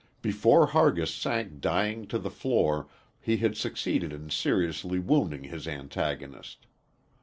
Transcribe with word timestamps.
Before 0.23 0.65
Hargis 0.69 1.13
sank 1.13 1.61
dying 1.61 2.07
to 2.07 2.17
the 2.17 2.31
floor, 2.31 2.87
he 3.19 3.37
had 3.37 3.55
succeeded 3.55 4.11
in 4.11 4.31
seriously 4.31 4.97
wounding 4.97 5.43
his 5.43 5.67
antagonist. 5.67 6.65